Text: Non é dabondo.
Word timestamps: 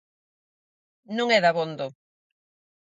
Non 1.17 1.27
é 1.37 1.39
dabondo. 1.45 1.87